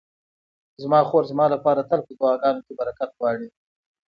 [0.81, 3.47] زما خور زما لپاره تل په دعاګانو کې برکت غواړي.